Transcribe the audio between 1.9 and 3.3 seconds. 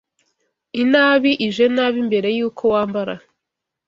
imbere y’uko wambara